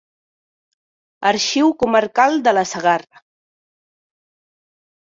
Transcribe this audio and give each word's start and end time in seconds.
Arxiu 1.31 1.69
Comarcal 1.83 2.41
de 2.49 2.55
la 2.61 2.65
Segarra. 2.73 3.25